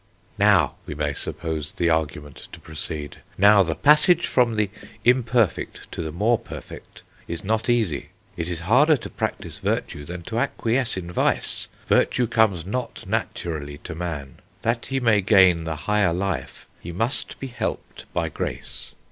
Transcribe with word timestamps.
"Now," 0.39 0.77
we 0.87 0.95
may 0.95 1.13
suppose 1.13 1.73
the 1.73 1.91
argument 1.91 2.47
to 2.53 2.59
proceed, 2.59 3.17
"now, 3.37 3.61
the 3.61 3.75
passage 3.75 4.25
from 4.25 4.55
the 4.55 4.71
imperfect 5.05 5.91
to 5.91 6.01
the 6.01 6.11
more 6.11 6.39
perfect 6.39 7.03
is 7.27 7.43
not 7.43 7.69
easy. 7.69 8.09
It 8.35 8.49
is 8.49 8.61
harder 8.61 8.97
to 8.97 9.09
practise 9.11 9.59
virtue 9.59 10.03
than 10.03 10.23
to 10.23 10.39
acquiesce 10.39 10.97
in 10.97 11.11
vice; 11.11 11.67
virtue 11.85 12.25
comes 12.25 12.65
not 12.65 13.05
naturally 13.05 13.77
to 13.83 13.93
man; 13.93 14.37
that 14.63 14.87
he 14.87 14.99
may 14.99 15.21
gain 15.21 15.65
the 15.65 15.75
higher 15.85 16.13
life, 16.13 16.65
he 16.79 16.91
must 16.91 17.39
be 17.39 17.45
helped 17.45 18.11
by 18.11 18.27
grace. 18.27 18.95